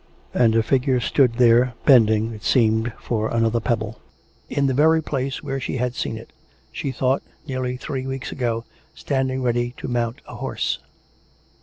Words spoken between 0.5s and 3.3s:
a figure stood there, bending, it seemed, for